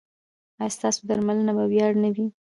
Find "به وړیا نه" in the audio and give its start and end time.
1.57-2.09